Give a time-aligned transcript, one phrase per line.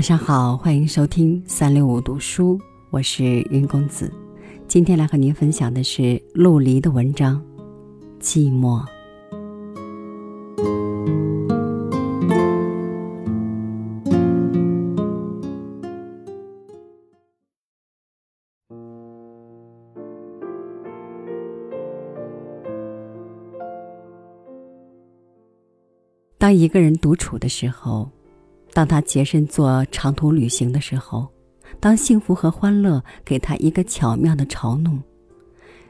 [0.00, 2.58] 晚上好，欢迎收听三六五读书，
[2.88, 4.10] 我是云公子。
[4.66, 7.38] 今天来和您分享的是陆离的文章
[8.18, 8.82] 《寂寞》。
[26.38, 28.10] 当一个人独处的时候，
[28.80, 31.28] 当他洁身做长途旅行的时候，
[31.80, 34.98] 当幸福和欢乐给他一个巧妙的嘲弄，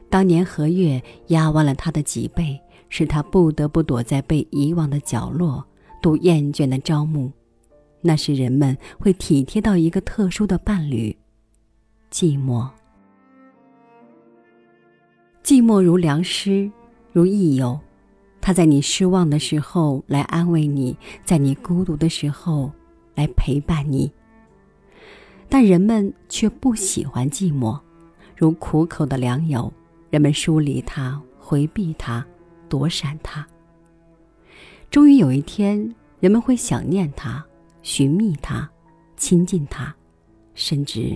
[0.09, 2.59] 当年和月压弯了他的脊背，
[2.89, 5.65] 使他不得不躲在被遗忘的角落，
[6.01, 7.31] 度厌倦的朝暮，
[8.01, 11.15] 那时人们会体贴到一个特殊的伴侣——
[12.11, 12.67] 寂寞。
[15.45, 16.69] 寂寞如良师，
[17.13, 17.79] 如益友。
[18.41, 22.69] 他在你失望的时候来安慰你，在你孤独的时候
[23.21, 24.11] 来陪伴你。
[25.47, 27.79] 但人们却不喜欢寂寞，
[28.35, 29.71] 如苦口的良友，
[30.09, 32.25] 人们疏离他，回避他，
[32.67, 33.45] 躲闪他。
[34.89, 37.45] 终于有一天，人们会想念他，
[37.83, 38.67] 寻觅他，
[39.17, 39.93] 亲近他，
[40.55, 41.15] 甚至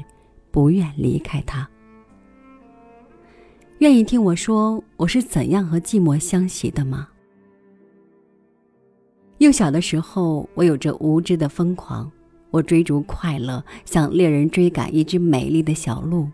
[0.52, 1.67] 不愿离开他。
[3.80, 7.08] 愿意听我说我是怎样和寂寞相习的吗？
[9.39, 12.09] 幼小的时候，我有着无知的疯狂，
[12.52, 16.30] 我追逐快乐，像猎人追赶一只美丽的小鹿。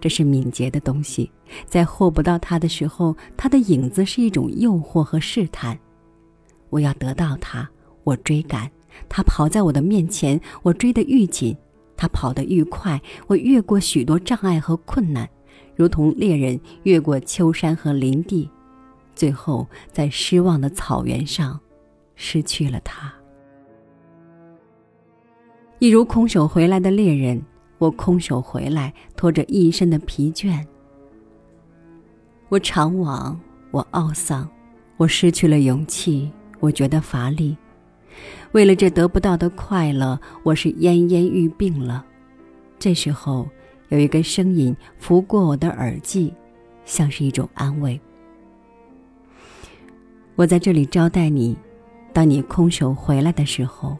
[0.00, 1.30] 这是敏捷的东西，
[1.66, 5.78] 在获不到它的时候，它的影子是一种诱惑和试探。
[6.70, 7.68] 我要得到它，
[8.04, 8.70] 我追赶，
[9.08, 11.54] 它跑在我的面前，我追得愈紧，
[11.94, 15.28] 它跑得愈快，我越过许多障碍和困难，
[15.76, 18.48] 如同猎人越过秋山和林地，
[19.14, 21.60] 最后在失望的草原上。
[22.16, 23.12] 失去了他，
[25.78, 27.42] 一如空手回来的猎人，
[27.78, 30.64] 我空手回来，拖着一身的疲倦。
[32.48, 33.38] 我长往，
[33.70, 34.48] 我懊丧，
[34.96, 36.30] 我失去了勇气，
[36.60, 37.56] 我觉得乏力。
[38.52, 42.06] 为了这得不到的快乐，我是奄奄欲病了。
[42.78, 43.48] 这时候，
[43.88, 46.32] 有一个声音拂过我的耳际，
[46.84, 48.00] 像是一种安慰。
[50.36, 51.56] 我在这里招待你。
[52.14, 53.98] 当你空手回来的时候，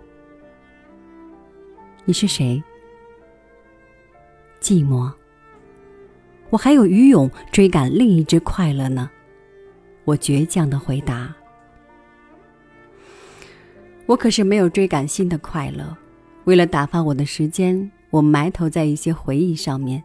[2.04, 2.62] 你是谁？
[4.60, 5.12] 寂寞。
[6.50, 9.10] 我还有余勇追赶另一只快乐呢。
[10.04, 11.34] 我倔强的回答。
[14.06, 15.96] 我可是没有追赶新的快乐。
[16.44, 20.00] 为了打发我的时间，我埋头在一些回忆上面，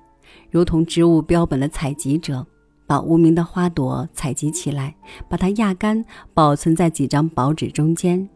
[0.49, 2.43] 如同植物标本的采集者。
[2.89, 4.95] 把无名的花朵采集起来，
[5.29, 8.27] 把它压干，保存在几张薄纸中间。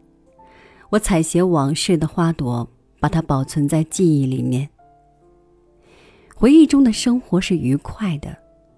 [0.90, 2.64] 我采撷往事的花朵，
[3.00, 4.68] 把它保存在记忆里面。
[6.36, 8.32] 回忆中的生活是愉快的。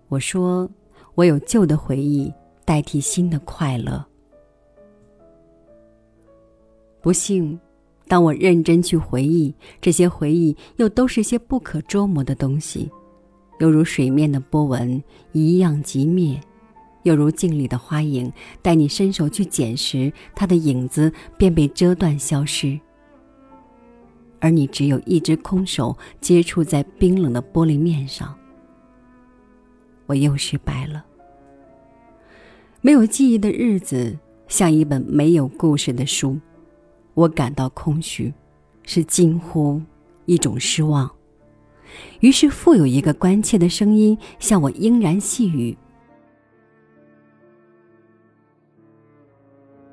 [0.08, 0.66] 我说，
[1.14, 2.32] 我有旧的回忆
[2.64, 4.02] 代替新的快乐。
[7.02, 7.60] 不幸，
[8.08, 12.90] 当我认真去回忆，这些回忆又都是些不可捉摸的东西。
[13.58, 15.02] 犹如水面的波纹
[15.32, 16.40] 一样即灭，
[17.04, 22.78] 又如镜里的花影，待你伸手去捡时，它的影子便被遮断消失。
[24.38, 28.36] 而你只有一只空手接触在冰冷的玻璃面上。
[30.04, 31.04] 我又失败了。
[32.82, 34.16] 没有记忆的日子
[34.46, 36.38] 像一本没有故事的书，
[37.14, 38.32] 我感到空虚，
[38.84, 39.80] 是近乎
[40.26, 41.10] 一种失望。
[42.20, 45.76] 于是，复有一个关切的声音向我嫣然细语：“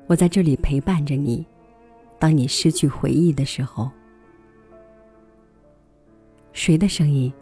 [0.06, 1.44] 我在这里陪伴着你，
[2.18, 3.90] 当你失去回忆的时候。”
[6.52, 7.32] 谁的声音？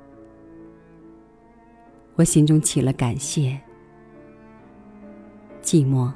[2.15, 3.61] 我心中起了感谢。
[5.63, 6.13] 寂寞，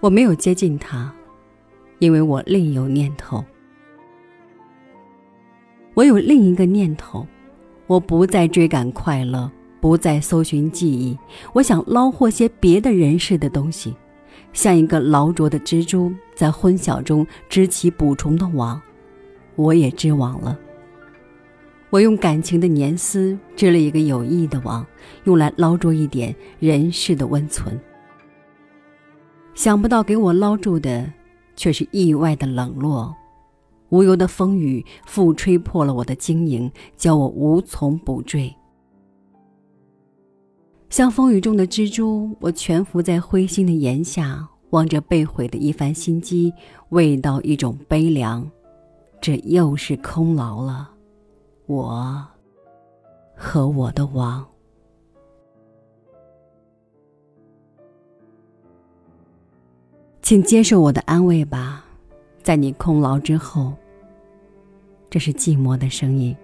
[0.00, 1.14] 我没有接近他，
[1.98, 3.44] 因为我另有念头。
[5.94, 7.26] 我有另一个念头，
[7.86, 9.50] 我不再追赶快乐，
[9.80, 11.16] 不再搜寻记忆，
[11.52, 13.94] 我想捞获些别的人世的东西，
[14.52, 18.80] 像一个牢着的蜘蛛在昏晓中织起捕虫的网，
[19.54, 20.58] 我也织网了。
[21.90, 24.84] 我用感情的粘丝织了一个有益的网，
[25.24, 27.80] 用来捞住一点人世的温存。
[29.54, 31.08] 想不到给我捞住的，
[31.54, 33.14] 却是意外的冷落。
[33.94, 38.52] 无由的风雨复吹破了我的晶莹，叫我无从补缀。
[40.90, 46.52] 像风雨中的蜘蛛，我蜷伏在灰心的檐下，望着被毁的一番心机，
[46.88, 48.50] 味道一种悲凉。
[49.20, 50.90] 这又是空劳了，
[51.66, 52.20] 我
[53.36, 54.44] 和我的王。
[60.20, 61.84] 请接受我的安慰吧，
[62.42, 63.72] 在你空劳之后。
[65.14, 66.36] 这是寂寞的声音，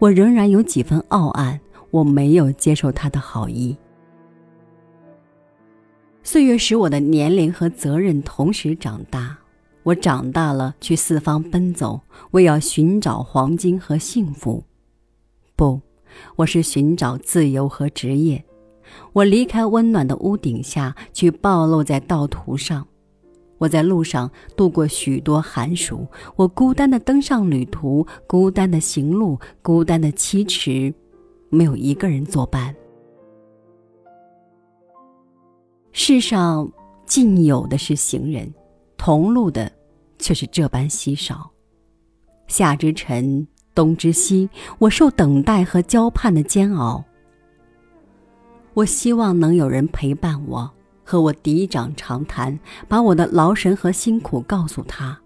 [0.00, 1.60] 我仍然有几分傲岸，
[1.92, 3.76] 我没有接受他的好意。
[6.24, 9.38] 岁月使我的年龄和责任同时长大，
[9.84, 12.00] 我长大了，去四方奔走，
[12.32, 14.64] 为要寻找黄金和幸福。
[15.54, 15.80] 不，
[16.34, 18.44] 我是寻找自由和职业。
[19.12, 22.84] 我离开温暖的屋顶下去，暴露在道途上。
[23.60, 30.92] 我在路上度过许多寒暑，我孤单的登上旅途，孤单的行路，孤单的栖池，
[31.50, 32.74] 没有一个人作伴。
[35.92, 36.72] 世上
[37.04, 38.50] 尽有的是行人，
[38.96, 39.70] 同路的
[40.18, 41.50] 却是这般稀少。
[42.46, 44.48] 夏之晨，冬之夕，
[44.78, 47.04] 我受等待和交盼的煎熬。
[48.72, 50.72] 我希望能有人陪伴我。
[51.10, 55.20] 和我嫡长长谈，把我的劳神和辛苦告诉他，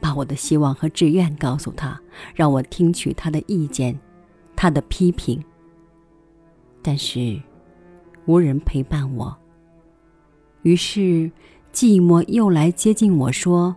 [0.00, 2.00] 把我的希望和志愿告诉他，
[2.34, 4.00] 让我听取他的意见，
[4.56, 5.44] 他的批评。
[6.80, 7.38] 但是，
[8.24, 9.36] 无人陪伴我。
[10.62, 11.30] 于是，
[11.70, 13.76] 寂寞又来接近我说：“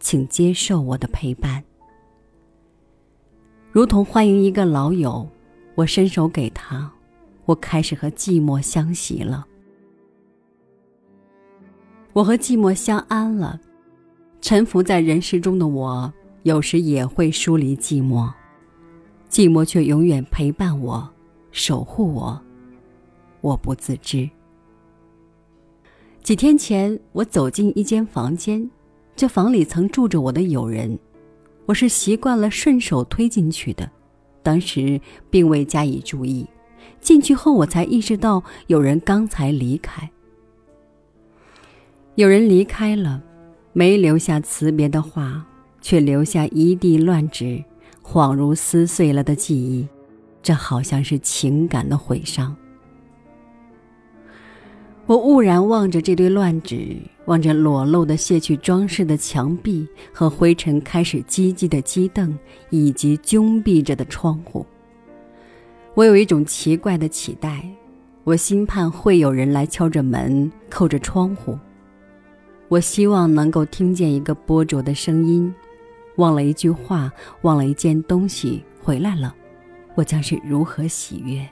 [0.00, 1.62] 请接受我的陪伴。”
[3.70, 5.28] 如同欢迎一个老友，
[5.74, 6.90] 我伸手给他，
[7.44, 9.46] 我开始和寂寞相习了。
[12.18, 13.60] 我和寂寞相安了，
[14.40, 16.12] 沉浮在人世中的我，
[16.42, 18.28] 有时也会疏离寂寞，
[19.30, 21.08] 寂寞却永远陪伴我，
[21.52, 22.42] 守护我，
[23.40, 24.28] 我不自知。
[26.20, 28.68] 几天前，我走进一间房间，
[29.14, 30.98] 这房里曾住着我的友人，
[31.66, 33.88] 我是习惯了顺手推进去的，
[34.42, 35.00] 当时
[35.30, 36.44] 并未加以注意，
[37.00, 40.10] 进去后我才意识到有人刚才离开。
[42.18, 43.22] 有人离开了，
[43.72, 45.46] 没留下辞别的话，
[45.80, 47.62] 却留下一地乱纸，
[48.02, 49.86] 恍如撕碎了的记忆。
[50.42, 52.56] 这好像是情感的毁伤。
[55.06, 62.36] 我兀然望着这堆乱纸，望着裸露的卸去装饰的墙壁和灰尘开始积积的机凳，
[62.70, 64.66] 以及窘闭着的窗户。
[65.94, 67.64] 我有一种奇怪的期待，
[68.24, 71.56] 我心盼会有人来敲着门，扣着窗户。
[72.68, 75.52] 我希望能够听见一个波浊的声音，
[76.16, 77.10] 忘了一句话，
[77.40, 79.34] 忘了一件东西，回来了，
[79.94, 81.48] 我将是如何喜悦？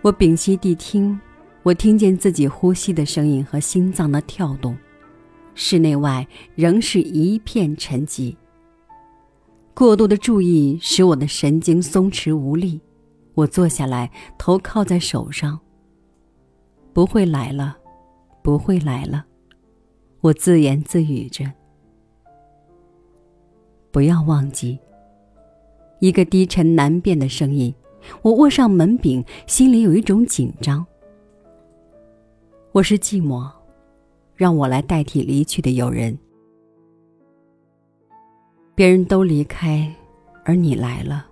[0.00, 1.18] 我屏息谛听，
[1.64, 4.76] 我听见自己呼吸的声音和心脏的跳动，
[5.56, 8.36] 室内外仍是一片沉寂。
[9.74, 12.80] 过度的注意使我的神经松弛无力，
[13.34, 14.08] 我坐下来，
[14.38, 15.58] 头靠在手上。
[16.92, 17.76] 不会来了。
[18.48, 19.26] 不会来了，
[20.22, 21.44] 我自言自语着。
[23.90, 24.78] 不要忘记，
[25.98, 27.74] 一个低沉难辨的声音。
[28.22, 30.86] 我握上门柄，心里有一种紧张。
[32.72, 33.46] 我是寂寞，
[34.34, 36.18] 让我来代替离去的友人。
[38.74, 39.94] 别人都离开，
[40.46, 41.26] 而你来了。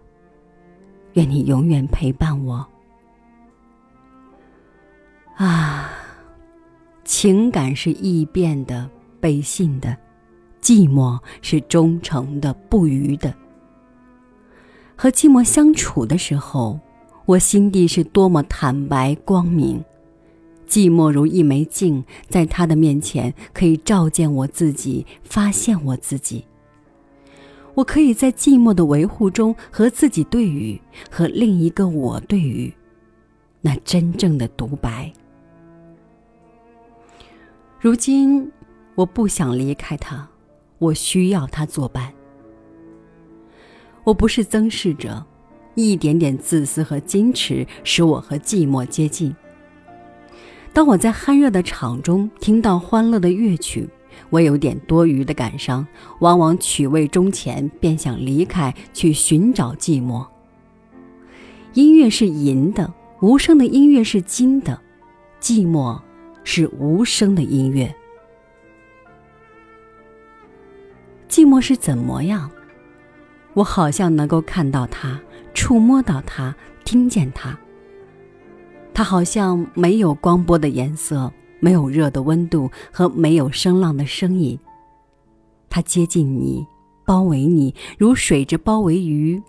[1.14, 2.56] 愿你永远陪伴我。
[5.36, 5.95] 啊。
[7.18, 8.86] 情感是易变的、
[9.20, 9.96] 背信的，
[10.60, 13.34] 寂寞是忠诚的、不渝的。
[14.94, 16.78] 和寂寞相处的时候，
[17.24, 19.82] 我心地是多么坦白光明。
[20.68, 26.44] 寂寞如一枚镜，在他的面前可以照见我自己，发现我自己。
[27.72, 30.78] 我可以在寂寞的维护中和自己对语，
[31.10, 32.70] 和另一个我对语，
[33.62, 35.10] 那真正的独白。
[37.78, 38.50] 如今，
[38.94, 40.26] 我不想离开他，
[40.78, 42.10] 我需要他作伴。
[44.02, 45.22] 我不是增事者，
[45.74, 49.34] 一点点自私和矜持使我和寂寞接近。
[50.72, 53.86] 当我在酣热的场中听到欢乐的乐曲，
[54.30, 55.86] 我有点多余的感伤，
[56.20, 60.26] 往往曲未终前便想离开，去寻找寂寞。
[61.74, 62.90] 音乐是银的，
[63.20, 64.80] 无声的音乐是金的，
[65.42, 66.00] 寂寞。
[66.48, 67.92] 是无声的音乐。
[71.28, 72.48] 寂寞是怎么样？
[73.52, 75.20] 我好像能够看到它，
[75.52, 77.58] 触摸到它，听见它。
[78.94, 84.56] 它好像没有光波的颜色，没有热的温度和没有声浪的声音。
[85.68, 86.64] 它接近你，
[87.04, 89.42] 包围你，如水之包围鱼，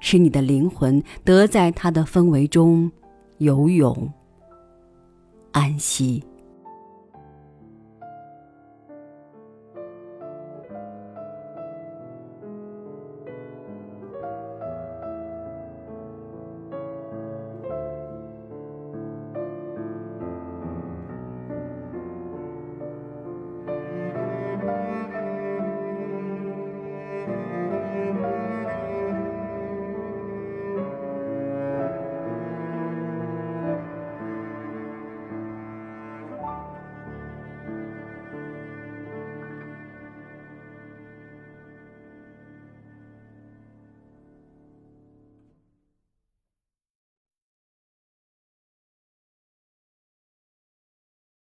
[0.00, 2.90] 使你的灵魂得在它的氛围中
[3.36, 4.10] 游泳、
[5.52, 6.24] 安息。